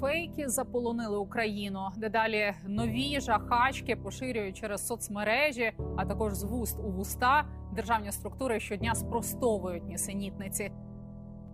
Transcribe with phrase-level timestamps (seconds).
[0.00, 1.80] фейки заполонили Україну.
[1.96, 7.44] Дедалі нові жахачки поширюють через соцмережі, а також з вуст у вуста.
[7.76, 10.70] Державні структури щодня спростовують нісенітниці.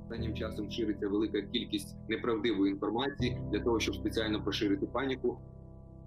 [0.02, 5.38] Останнім часом шириться велика кількість неправдивої інформації для того, щоб спеціально поширити паніку.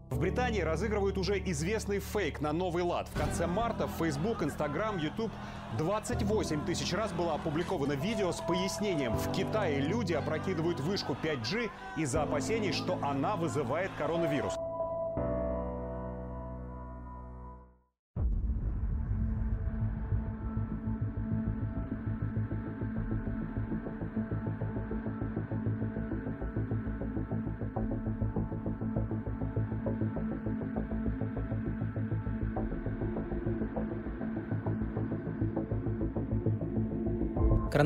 [0.10, 3.10] В Британии разыгрывают уже известный фейк на новый лад.
[3.14, 5.32] В конце марта в Facebook, Instagram, YouTube
[5.78, 9.18] 28 тысяч раз было опубликовано видео с пояснением.
[9.18, 14.54] В Китае люди опрокидывают вышку 5G из-за опасений, что она вызывает коронавирус.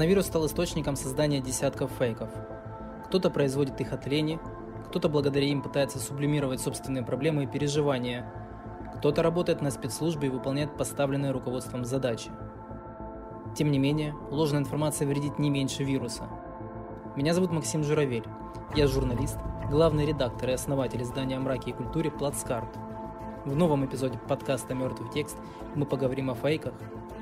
[0.01, 2.31] Коронавирус стал источником создания десятков фейков.
[3.05, 4.39] Кто-то производит их от лени,
[4.87, 8.25] кто-то благодаря им пытается сублимировать собственные проблемы и переживания,
[8.97, 12.31] кто-то работает на спецслужбе и выполняет поставленные руководством задачи.
[13.55, 16.23] Тем не менее, ложная информация вредит не меньше вируса.
[17.15, 18.25] Меня зовут Максим Журавель.
[18.75, 19.37] Я журналист,
[19.69, 22.75] главный редактор и основатель издания о мраке и культуре «Плацкарт».
[23.45, 25.37] В новом эпизоде подкаста «Мертвый текст»
[25.75, 26.73] мы поговорим о фейках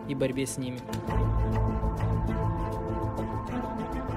[0.07, 0.79] и борьбе с ними.
[3.19, 4.08] Thank you.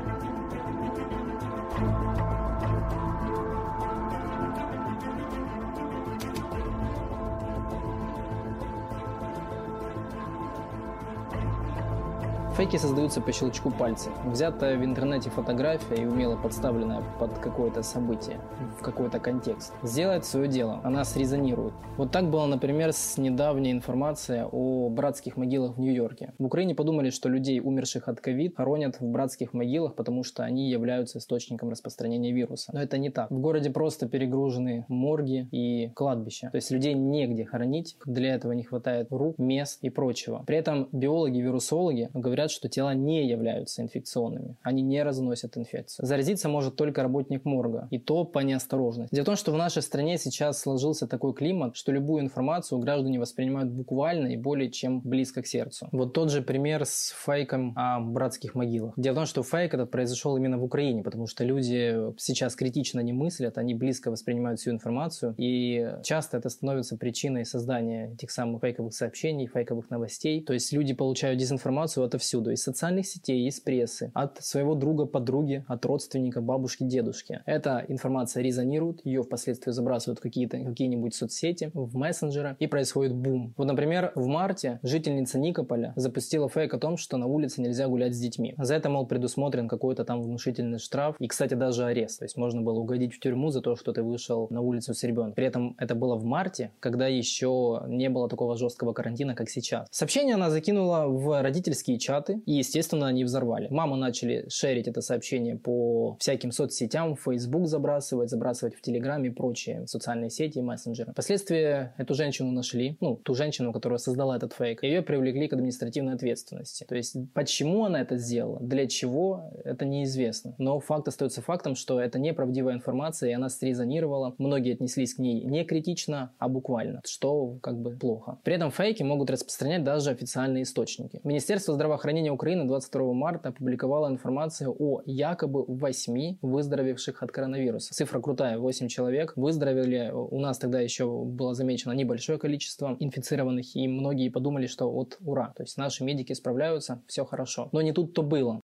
[12.56, 14.10] Фейки создаются по щелчку пальца.
[14.26, 18.38] Взятая в интернете фотография и умело подставленная под какое-то событие,
[18.78, 21.72] в какой-то контекст, сделает свое дело, она срезонирует.
[21.96, 26.34] Вот так было, например, с недавней информацией о братских могилах в Нью-Йорке.
[26.38, 30.68] В Украине подумали, что людей, умерших от ковид, хоронят в братских могилах, потому что они
[30.68, 32.70] являются источником распространения вируса.
[32.74, 33.30] Но это не так.
[33.30, 36.50] В городе просто перегружены морги и кладбища.
[36.50, 40.44] То есть людей негде хоронить, для этого не хватает рук, мест и прочего.
[40.46, 44.56] При этом биологи, вирусологи говорят, что тела не являются инфекционными.
[44.62, 46.06] Они не разносят инфекцию.
[46.06, 47.88] Заразиться может только работник морга.
[47.90, 49.14] И то по неосторожности.
[49.14, 53.18] Дело в том, что в нашей стране сейчас сложился такой климат, что любую информацию граждане
[53.18, 55.88] воспринимают буквально и более чем близко к сердцу.
[55.92, 58.94] Вот тот же пример с фейком о братских могилах.
[58.96, 63.00] Дело в том, что фейк этот произошел именно в Украине, потому что люди сейчас критично
[63.00, 68.60] не мыслят, они близко воспринимают всю информацию, и часто это становится причиной создания этих самых
[68.62, 70.42] фейковых сообщений, фейковых новостей.
[70.42, 75.64] То есть люди получают дезинформацию отовсюду, из социальных сетей, из прессы, от своего друга, подруги,
[75.68, 77.40] от родственника, бабушки, дедушки.
[77.46, 83.52] Эта информация резонирует, ее впоследствии забрасывают в какие-то, какие-нибудь соцсети, в мессенджеры, и происходит бум.
[83.56, 88.14] Вот, например, в марте жительница Никополя запустила фейк о том, что на улице нельзя гулять
[88.14, 88.54] с детьми.
[88.58, 92.20] За это, мол, предусмотрен какой-то там внушительный штраф и, кстати, даже арест.
[92.20, 95.02] То есть можно было угодить в тюрьму за то, что ты вышел на улицу с
[95.02, 95.34] ребенком.
[95.34, 99.86] При этом это было в марте, когда еще не было такого жесткого карантина, как сейчас.
[99.90, 103.68] Сообщение она закинула в родительские чаты, и, естественно, они взорвали.
[103.70, 109.32] Мамы начали шерить это сообщение по всяким соцсетям, в Facebook забрасывать, забрасывать в Телеграме и
[109.32, 111.12] прочие социальные сети и мессенджеры.
[111.12, 116.14] Впоследствии эту женщину нашли, ну, ту женщину, которая создала этот фейк, ее привлекли к административной
[116.14, 116.84] ответственности.
[116.88, 120.54] То есть, почему она это сделала, для чего, это неизвестно.
[120.58, 124.34] Но факт остается фактом, что это неправдивая информация, и она срезонировала.
[124.38, 128.38] Многие отнеслись к ней не критично, а буквально, что как бы плохо.
[128.44, 131.20] При этом фейки могут распространять даже официальные источники.
[131.24, 137.94] Министерство здравоохранения Украины 22 марта опубликовало информацию о якобы 8 выздоровевших от коронавируса.
[137.94, 140.10] Цифра крутая, 8 человек выздоровели.
[140.12, 145.52] У нас тогда еще было замечено небольшое количество инфицированных, и многие подумали, что вот ура,
[145.56, 147.68] то есть наши медики справляются, все хорошо.
[147.72, 148.60] Но не тут-то было.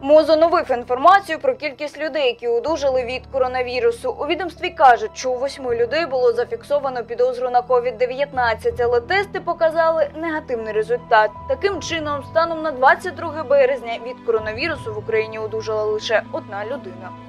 [0.00, 4.16] МОЗ оновив інформацію про кількість людей, які одужали від коронавірусу.
[4.20, 10.10] У відомстві кажуть, що у восьми людей було зафіксовано підозру на COVID-19, але тести показали
[10.16, 11.30] негативний результат.
[11.48, 17.27] Таким чином, станом на 22 березня від коронавірусу в Україні одужала лише одна людина.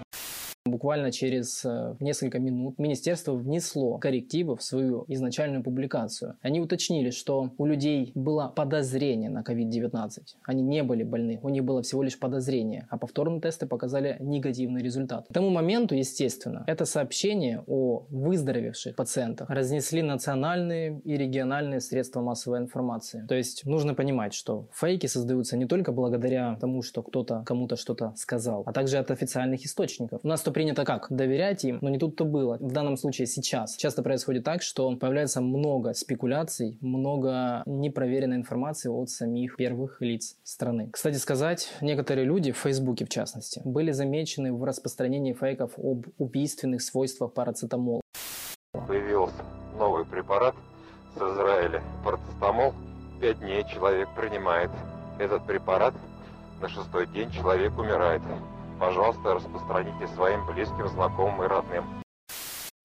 [0.66, 6.36] Буквально через э, несколько минут министерство внесло коррективы в свою изначальную публикацию.
[6.42, 10.10] Они уточнили, что у людей было подозрение на COVID-19.
[10.44, 14.84] Они не были больны, у них было всего лишь подозрение, а повторные тесты показали негативный
[14.84, 15.28] результат.
[15.30, 22.60] К тому моменту, естественно, это сообщение о выздоровевших пациентах разнесли национальные и региональные средства массовой
[22.60, 23.26] информации.
[23.28, 28.14] То есть нужно понимать, что фейки создаются не только благодаря тому, что кто-то кому-то что-то
[28.18, 30.20] сказал, а также от официальных источников.
[30.24, 31.08] У нас то принято как?
[31.10, 32.58] Доверять им, но не тут-то было.
[32.60, 33.78] В данном случае сейчас.
[33.78, 40.90] Часто происходит так, что появляется много спекуляций, много непроверенной информации от самих первых лиц страны.
[40.92, 46.82] Кстати сказать, некоторые люди, в Фейсбуке в частности, были замечены в распространении фейков об убийственных
[46.82, 48.02] свойствах парацетамола.
[48.74, 49.42] Появился
[49.78, 50.56] новый препарат
[51.16, 52.74] с Израиля, парацетамол.
[53.22, 54.72] Пять дней человек принимает
[55.20, 55.94] этот препарат,
[56.60, 58.22] на шестой день человек умирает.
[58.80, 61.99] Пожалуйста, распространите своим близким, знакомым и родным.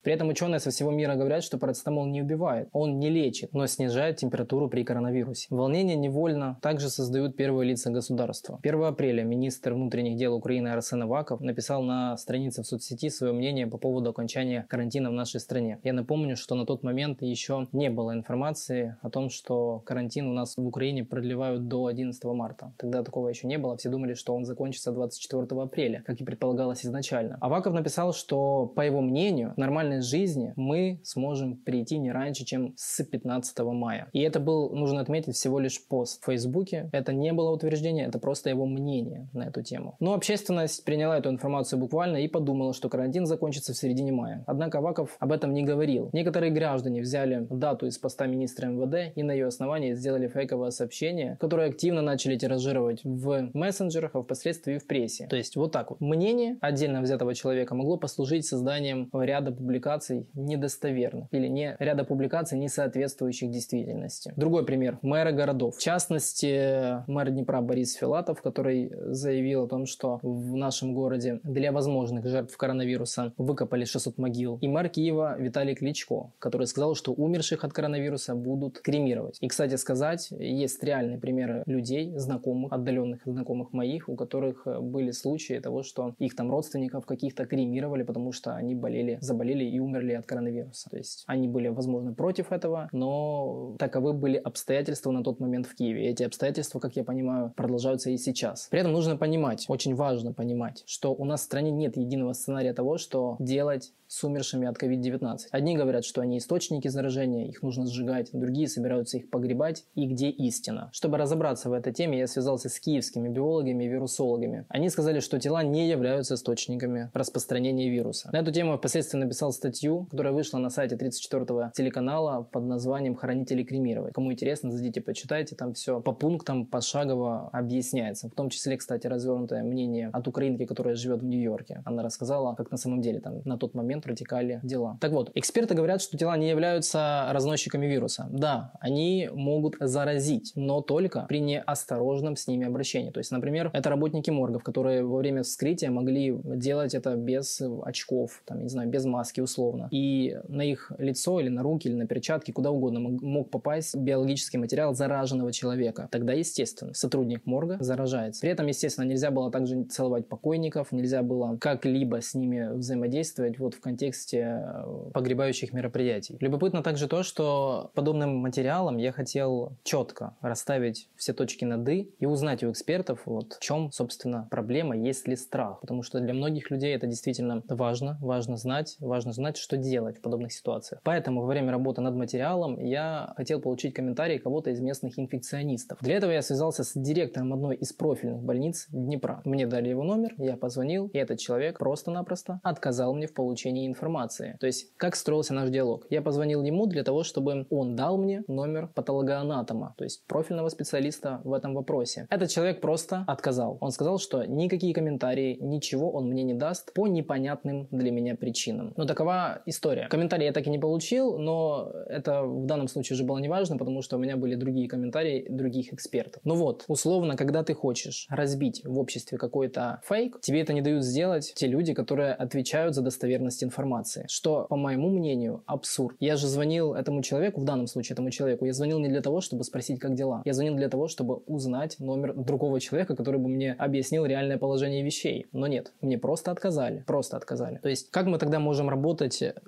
[0.05, 3.67] При этом ученые со всего мира говорят, что парацетамол не убивает, он не лечит, но
[3.67, 5.47] снижает температуру при коронавирусе.
[5.49, 8.61] Волнение невольно также создают первые лица государства.
[8.63, 13.67] 1 апреля министр внутренних дел Украины Арсен Аваков написал на странице в соцсети свое мнение
[13.67, 15.81] по поводу окончания карантина в нашей стране.
[15.83, 20.35] Я напомню, что на тот момент еще не было информации о том, что карантин у
[20.35, 22.75] нас в Украине продлевают до 11 марта.
[22.77, 26.85] Тогда такого еще не было, все думали, что он закончится 24 апреля, как и предполагалось
[26.85, 27.39] изначально.
[27.41, 32.75] Аваков написал, что, по его мнению, нормальный нормальной жизни мы сможем прийти не раньше, чем
[32.77, 34.09] с 15 мая.
[34.13, 36.89] И это был, нужно отметить, всего лишь пост в Фейсбуке.
[36.93, 39.97] Это не было утверждение, это просто его мнение на эту тему.
[40.01, 44.45] Но общественность приняла эту информацию буквально и подумала, что карантин закончится в середине мая.
[44.47, 46.11] Однако Аваков об этом не говорил.
[46.13, 51.37] Некоторые граждане взяли дату из поста министра МВД и на ее основании сделали фейковое сообщение,
[51.41, 55.27] которое активно начали тиражировать в мессенджерах, а впоследствии в прессе.
[55.29, 56.01] То есть вот так вот.
[56.01, 62.59] Мнение отдельно взятого человека могло послужить созданием ряда публикаций публикаций недостоверных или не, ряда публикаций,
[62.59, 64.33] не соответствующих действительности.
[64.37, 64.99] Другой пример.
[65.03, 65.77] Мэры городов.
[65.77, 71.71] В частности, мэр Днепра Борис Филатов, который заявил о том, что в нашем городе для
[71.71, 74.59] возможных жертв коронавируса выкопали 600 могил.
[74.63, 79.37] И мэр Киева Виталий Кличко, который сказал, что умерших от коронавируса будут кремировать.
[79.43, 85.59] И, кстати сказать, есть реальные примеры людей, знакомых, отдаленных знакомых моих, у которых были случаи
[85.59, 90.27] того, что их там родственников каких-то кремировали, потому что они болели, заболели и умерли от
[90.27, 90.89] коронавируса.
[90.91, 95.75] То есть они были, возможно, против этого, но таковы были обстоятельства на тот момент в
[95.75, 96.07] Киеве.
[96.07, 98.69] И эти обстоятельства, как я понимаю, продолжаются и сейчас.
[98.71, 102.73] При этом нужно понимать, очень важно понимать, что у нас в стране нет единого сценария
[102.73, 105.39] того, что делать с умершими от COVID-19.
[105.51, 109.85] Одни говорят, что они источники заражения, их нужно сжигать, другие собираются их погребать.
[109.95, 110.91] И где истина?
[110.93, 114.67] Чтобы разобраться в этой теме, я связался с киевскими биологами и вирусологами.
[114.69, 118.31] Они сказали, что тела не являются источниками распространения вируса.
[118.33, 123.63] На эту тему впоследствии написал статью, которая вышла на сайте 34-го телеканала под названием «Хранители
[123.63, 124.13] кремировать».
[124.13, 128.29] Кому интересно, зайдите, почитайте, там все по пунктам пошагово объясняется.
[128.29, 131.81] В том числе, кстати, развернутое мнение от украинки, которая живет в Нью-Йорке.
[131.87, 134.99] Она рассказала, как на самом деле там на тот момент протекали дела.
[135.01, 138.29] Так вот, эксперты говорят, что тела не являются разносчиками вируса.
[138.31, 143.11] Да, они могут заразить, но только при неосторожном с ними обращении.
[143.11, 148.43] То есть, например, это работники моргов, которые во время вскрытия могли делать это без очков,
[148.45, 149.89] там, не знаю, без маски условно.
[149.91, 154.59] И на их лицо или на руки, или на перчатки, куда угодно мог попасть биологический
[154.59, 156.09] материал зараженного человека.
[156.11, 158.41] Тогда, естественно, сотрудник морга заражается.
[158.41, 163.75] При этом, естественно, нельзя было также целовать покойников, нельзя было как-либо с ними взаимодействовать вот
[163.75, 166.37] в контексте э, погребающих мероприятий.
[166.41, 172.27] Любопытно также то, что подобным материалом я хотел четко расставить все точки над «и» и
[172.27, 175.81] узнать у экспертов, вот в чем, собственно, проблема, есть ли страх.
[175.81, 180.21] Потому что для многих людей это действительно важно, важно знать, важно знать, что делать в
[180.21, 181.01] подобных ситуациях.
[181.05, 185.99] Поэтому во время работы над материалом я хотел получить комментарии кого-то из местных инфекционистов.
[186.01, 189.43] Для этого я связался с директором одной из профильных больниц Днепра.
[189.45, 194.57] Мне дали его номер, я позвонил, и этот человек просто-напросто отказал мне в получении информации.
[194.61, 196.07] То есть, как строился наш диалог?
[196.11, 201.41] Я позвонил ему для того, чтобы он дал мне номер патологоанатома, то есть профильного специалиста
[201.45, 202.27] в этом вопросе.
[202.31, 203.79] Этот человек просто отказал.
[203.81, 208.93] Он сказал, что никакие комментарии, ничего он мне не даст по непонятным для меня причинам.
[208.97, 209.24] Ну, такова
[209.67, 210.09] история.
[210.09, 214.03] Комментарии я так и не получил, но это в данном случае уже было неважно, потому
[214.03, 216.41] что у меня были другие комментарии других экспертов.
[216.45, 221.05] Ну вот, условно, когда ты хочешь разбить в обществе какой-то фейк, тебе это не дают
[221.05, 226.17] сделать те люди, которые отвечают за достоверность информации, что, по моему мнению, абсурд.
[226.21, 229.41] Я же звонил этому человеку, в данном случае этому человеку, я звонил не для того,
[229.41, 230.43] чтобы спросить, как дела.
[230.45, 235.03] Я звонил для того, чтобы узнать номер другого человека, который бы мне объяснил реальное положение
[235.03, 235.47] вещей.
[235.53, 237.05] Но нет, мне просто отказали.
[237.07, 237.79] Просто отказали.
[237.83, 239.14] То есть, как мы тогда можем работать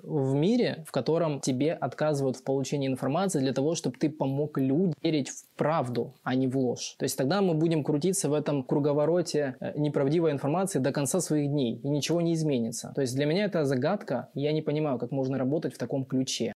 [0.03, 4.93] в мире, в котором тебе отказывают в получении информации для того, чтобы ты помог людям
[5.01, 6.95] верить в правду, а не в ложь.
[6.97, 11.49] То есть тогда мы будем крутиться в этом круговороте э, неправдивой информации до конца своих
[11.49, 12.91] дней, и ничего не изменится.
[12.95, 16.53] То есть для меня это загадка, я не понимаю, как можно работать в таком ключе.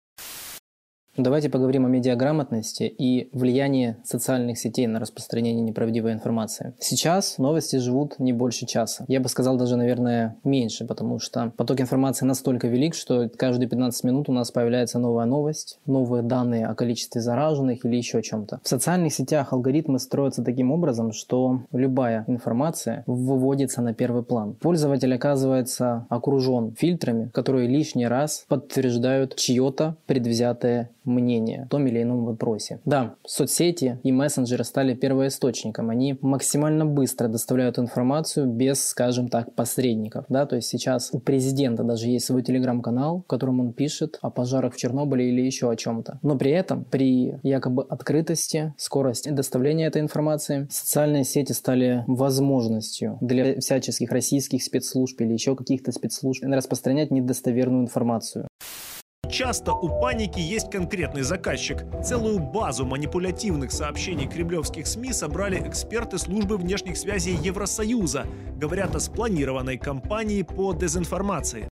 [1.19, 6.73] Давайте поговорим о медиаграмотности и влиянии социальных сетей на распространение неправдивой информации.
[6.79, 9.03] Сейчас новости живут не больше часа.
[9.09, 14.05] Я бы сказал даже, наверное, меньше, потому что поток информации настолько велик, что каждые 15
[14.05, 18.61] минут у нас появляется новая новость, новые данные о количестве зараженных или еще о чем-то.
[18.63, 24.53] В социальных сетях алгоритмы строятся таким образом, что любая информация выводится на первый план.
[24.53, 32.25] Пользователь оказывается окружен фильтрами, которые лишний раз подтверждают чье-то предвзятое мнение в том или ином
[32.25, 32.79] вопросе.
[32.85, 35.89] Да, соцсети и мессенджеры стали первоисточником.
[35.89, 40.25] Они максимально быстро доставляют информацию без, скажем так, посредников.
[40.29, 44.29] Да, то есть сейчас у президента даже есть свой телеграм-канал, в котором он пишет о
[44.29, 46.19] пожарах в Чернобыле или еще о чем-то.
[46.21, 53.59] Но при этом, при якобы открытости, скорости доставления этой информации, социальные сети стали возможностью для
[53.59, 58.47] всяческих российских спецслужб или еще каких-то спецслужб распространять недостоверную информацию.
[59.39, 61.85] Часто у паники есть конкретный заказчик.
[62.03, 68.25] Целую базу манипулятивных сообщений кремлевских СМИ собрали эксперты службы внешних связей Евросоюза.
[68.57, 71.69] Говорят о спланированной кампании по дезинформации.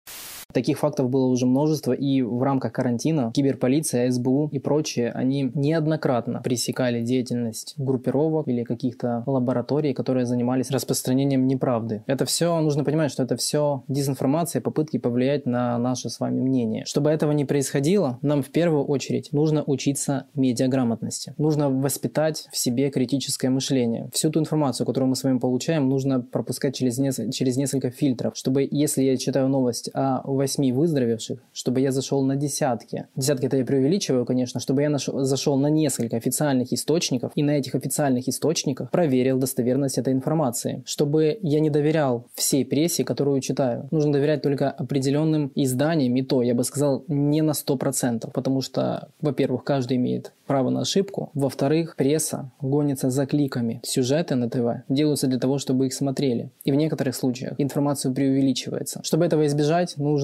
[0.53, 6.41] Таких фактов было уже множество, и в рамках карантина киберполиция, СБУ и прочие, они неоднократно
[6.43, 12.05] пресекали деятельность группировок или каких-то лабораторий, которые занимались распространением неправды.
[12.07, 16.85] Это все, нужно понимать, что это все дезинформация, попытки повлиять на наше с вами мнение.
[16.85, 21.35] Чтобы этого не происходило, нам в первую очередь нужно учиться медиаграмотности.
[21.39, 24.09] Нужно воспитать в себе критическое мышление.
[24.13, 28.37] Всю ту информацию, которую мы с вами получаем, нужно пропускать через, несколько, через несколько фильтров,
[28.37, 33.07] чтобы если я читаю новость о 8 выздоровевших, чтобы я зашел на десятки.
[33.17, 37.53] Десятки это я преувеличиваю, конечно, чтобы я нашел, зашел на несколько официальных источников и на
[37.53, 40.83] этих официальных источниках проверил достоверность этой информации.
[40.87, 43.89] Чтобы я не доверял всей прессе, которую читаю.
[43.91, 49.09] Нужно доверять только определенным изданиям, и то, я бы сказал, не на 100%, потому что,
[49.21, 51.31] во-первых, каждый имеет право на ошибку.
[51.35, 53.81] Во-вторых, пресса гонится за кликами.
[53.83, 56.51] Сюжеты на ТВ делаются для того, чтобы их смотрели.
[56.65, 59.01] И в некоторых случаях информацию преувеличивается.
[59.03, 60.24] Чтобы этого избежать, нужно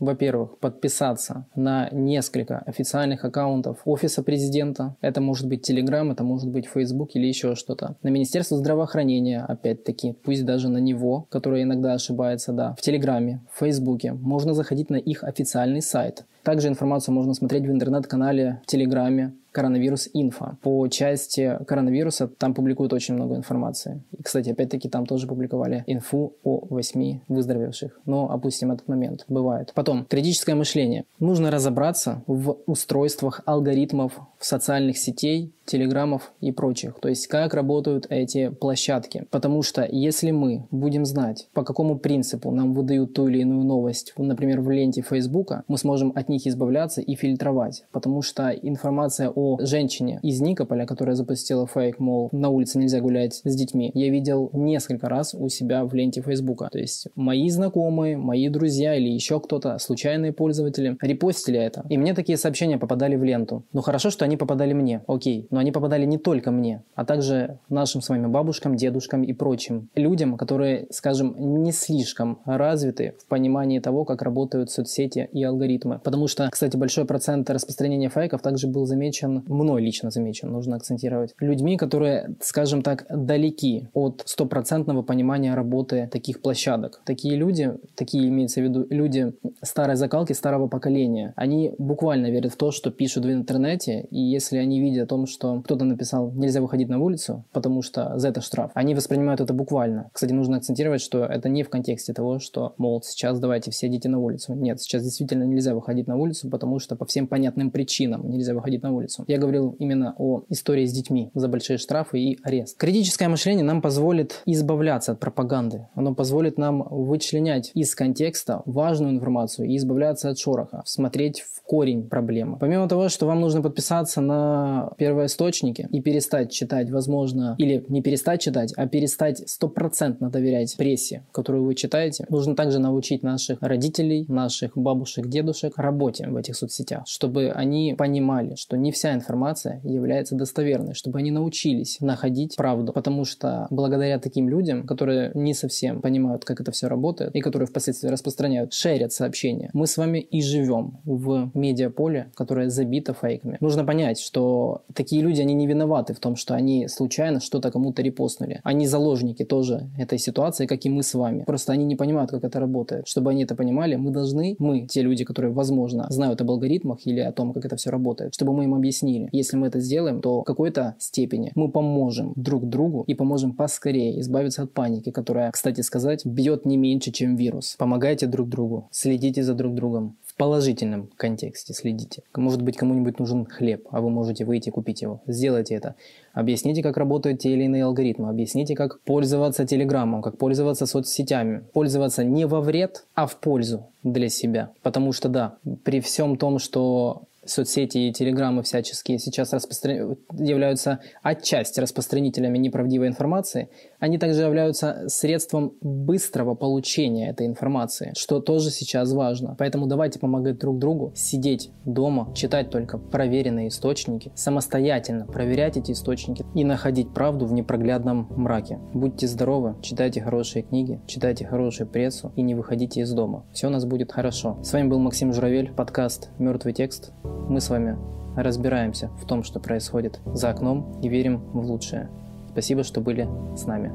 [0.00, 4.96] во-первых, подписаться на несколько официальных аккаунтов Офиса Президента.
[5.02, 7.96] Это может быть Telegram, это может быть Facebook или еще что-то.
[8.02, 12.74] На Министерство здравоохранения, опять-таки, пусть даже на него, которое иногда ошибается, да.
[12.78, 14.14] В Телеграме, в Фейсбуке.
[14.14, 16.24] Можно заходить на их официальный сайт.
[16.42, 20.56] Также информацию можно смотреть в интернет-канале в Телеграме коронавирус инфо.
[20.62, 24.02] По части коронавируса там публикуют очень много информации.
[24.18, 28.00] И, кстати, опять-таки там тоже публиковали инфу о 8 выздоровевших.
[28.06, 29.24] Но опустим этот момент.
[29.28, 29.72] Бывает.
[29.74, 31.04] Потом, критическое мышление.
[31.18, 36.98] Нужно разобраться в устройствах алгоритмов социальных сетей, телеграммов и прочих.
[37.00, 39.26] То есть, как работают эти площадки.
[39.30, 44.12] Потому что если мы будем знать, по какому принципу нам выдают ту или иную новость,
[44.16, 47.84] например, в ленте Фейсбука, мы сможем от них избавляться и фильтровать.
[47.92, 53.40] Потому что информация о женщине из Никополя, которая запустила фейк, мол, на улице нельзя гулять
[53.44, 56.68] с детьми, я видел несколько раз у себя в ленте Фейсбука.
[56.72, 61.84] То есть мои знакомые, мои друзья или еще кто-то, случайные пользователи, репостили это.
[61.88, 63.64] И мне такие сообщения попадали в ленту.
[63.72, 65.48] Ну хорошо, что они попадали мне, окей.
[65.50, 69.88] Но они попадали не только мне, а также нашим с вами бабушкам, дедушкам и прочим
[69.96, 71.34] людям, которые, скажем,
[71.64, 75.98] не слишком развиты в понимании того, как работают соцсети и алгоритмы.
[75.98, 81.34] Потому что, кстати, большой процент распространения фейков также был замечен мной лично замечен, нужно акцентировать,
[81.40, 87.02] людьми, которые, скажем так, далеки от стопроцентного понимания работы таких площадок.
[87.04, 89.32] Такие люди, такие имеется в виду люди
[89.62, 94.80] старой закалки, старого поколения, они буквально верят в то, что пишут в интернете, если они
[94.80, 98.70] видят о том, что кто-то написал «нельзя выходить на улицу, потому что за это штраф»,
[98.74, 100.10] они воспринимают это буквально.
[100.12, 104.08] Кстати, нужно акцентировать, что это не в контексте того, что, мол, сейчас давайте все идите
[104.08, 104.54] на улицу.
[104.54, 108.82] Нет, сейчас действительно нельзя выходить на улицу, потому что по всем понятным причинам нельзя выходить
[108.82, 109.24] на улицу.
[109.28, 112.76] Я говорил именно о истории с детьми за большие штрафы и арест.
[112.76, 115.88] Критическое мышление нам позволит избавляться от пропаганды.
[115.94, 122.08] Оно позволит нам вычленять из контекста важную информацию и избавляться от шороха, смотреть в корень
[122.08, 122.58] проблемы.
[122.58, 128.40] Помимо того, что вам нужно подписаться на первоисточники и перестать читать, возможно, или не перестать
[128.40, 134.76] читать, а перестать стопроцентно доверять прессе, которую вы читаете, нужно также научить наших родителей, наших
[134.76, 140.94] бабушек, дедушек работе в этих соцсетях, чтобы они понимали, что не вся информация является достоверной,
[140.94, 146.60] чтобы они научились находить правду, потому что благодаря таким людям, которые не совсем понимают, как
[146.60, 151.50] это все работает, и которые впоследствии распространяют, шерят сообщения, мы с вами и живем в
[151.54, 153.58] медиаполе, которое забито фейками.
[153.60, 157.70] Нужно понять, понять, что такие люди, они не виноваты в том, что они случайно что-то
[157.70, 158.60] кому-то репостнули.
[158.64, 161.44] Они заложники тоже этой ситуации, как и мы с вами.
[161.46, 163.06] Просто они не понимают, как это работает.
[163.06, 167.20] Чтобы они это понимали, мы должны, мы, те люди, которые, возможно, знают об алгоритмах или
[167.20, 169.28] о том, как это все работает, чтобы мы им объяснили.
[169.32, 174.20] Если мы это сделаем, то в какой-то степени мы поможем друг другу и поможем поскорее
[174.20, 177.76] избавиться от паники, которая, кстати сказать, бьет не меньше, чем вирус.
[177.78, 182.22] Помогайте друг другу, следите за друг другом положительном контексте следите.
[182.34, 185.20] Может быть, кому-нибудь нужен хлеб, а вы можете выйти купить его.
[185.26, 185.96] Сделайте это.
[186.32, 188.30] Объясните, как работают те или иные алгоритмы.
[188.30, 191.62] Объясните, как пользоваться телеграммом, как пользоваться соцсетями.
[191.74, 194.70] Пользоваться не во вред, а в пользу для себя.
[194.80, 200.16] Потому что да, при всем том, что соцсети и телеграммы всяческие сейчас распростран...
[200.38, 208.70] являются отчасти распространителями неправдивой информации, они также являются средством быстрого получения этой информации, что тоже
[208.70, 209.54] сейчас важно.
[209.58, 216.44] Поэтому давайте помогать друг другу, сидеть дома, читать только проверенные источники, самостоятельно проверять эти источники
[216.54, 218.78] и находить правду в непроглядном мраке.
[218.94, 223.44] Будьте здоровы, читайте хорошие книги, читайте хорошую прессу и не выходите из дома.
[223.52, 224.58] Все у нас будет хорошо.
[224.62, 227.12] С вами был Максим Журавель, подкаст «Мертвый текст».
[227.48, 227.98] Мы с вами
[228.36, 232.10] разбираемся в том, что происходит за окном и верим в лучшее.
[232.50, 233.92] Спасибо, что были с нами.